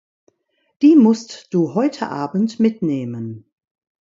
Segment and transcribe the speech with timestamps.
[0.81, 3.45] Die musst du heute Abend mitnehmen!